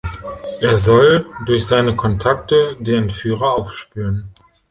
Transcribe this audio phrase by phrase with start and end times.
[0.61, 4.29] Er soll durch seine Kontakte die Entführer aufspüren.